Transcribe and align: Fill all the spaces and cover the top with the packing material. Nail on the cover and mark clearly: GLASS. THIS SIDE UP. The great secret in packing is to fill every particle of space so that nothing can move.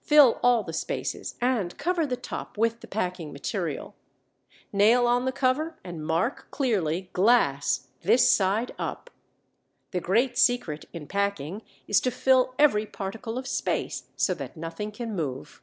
Fill 0.00 0.38
all 0.44 0.62
the 0.62 0.72
spaces 0.72 1.34
and 1.40 1.76
cover 1.76 2.06
the 2.06 2.16
top 2.16 2.56
with 2.56 2.78
the 2.78 2.86
packing 2.86 3.32
material. 3.32 3.96
Nail 4.72 5.08
on 5.08 5.24
the 5.24 5.32
cover 5.32 5.76
and 5.82 6.06
mark 6.06 6.46
clearly: 6.52 7.10
GLASS. 7.14 7.88
THIS 8.02 8.30
SIDE 8.30 8.76
UP. 8.78 9.10
The 9.90 10.00
great 10.00 10.38
secret 10.38 10.84
in 10.92 11.08
packing 11.08 11.62
is 11.88 12.00
to 12.02 12.12
fill 12.12 12.54
every 12.60 12.86
particle 12.86 13.36
of 13.36 13.48
space 13.48 14.04
so 14.14 14.34
that 14.34 14.56
nothing 14.56 14.92
can 14.92 15.16
move. 15.16 15.60